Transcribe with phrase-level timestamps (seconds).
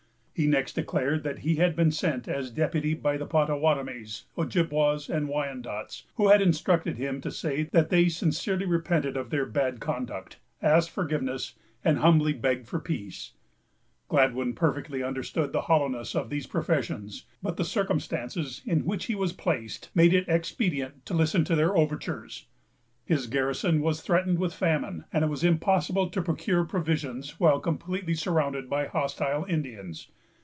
[0.33, 5.29] He next declared that he had been sent as deputy by the Pottawattamies, Ojibwas, and
[5.29, 10.39] Wyandots, who had instructed him to say that they sincerely repented of their bad conduct,
[10.59, 11.53] asked forgiveness,
[11.83, 13.33] and humbly begged for peace.
[14.07, 19.33] Gladwyn perfectly understood the hollowness of these professions, but the circumstances in which he was
[19.33, 22.47] placed made it expedient to listen to their overtures.
[23.05, 28.15] His garrison was threatened with famine, and it was impossible to procure provisions while completely
[28.15, 30.07] surrounded by hostile Indians.